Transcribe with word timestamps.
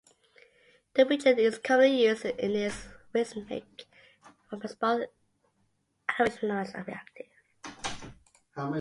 The 0.95 1.05
reagent 1.05 1.37
is 1.37 1.59
commonly 1.59 2.07
used 2.07 2.25
in 2.25 2.55
its 2.55 2.87
racemic 3.13 3.83
form, 4.49 4.63
as 4.63 4.73
both 4.73 5.07
enantiomers 6.09 6.73
are 6.73 6.83
reactive. 6.85 8.07